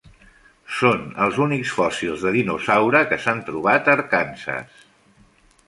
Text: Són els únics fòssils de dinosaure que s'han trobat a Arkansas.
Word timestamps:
Són 0.77 1.03
els 1.25 1.37
únics 1.45 1.73
fòssils 1.81 2.25
de 2.27 2.33
dinosaure 2.37 3.03
que 3.13 3.21
s'han 3.27 3.45
trobat 3.51 3.91
a 3.91 3.95
Arkansas. 3.99 4.83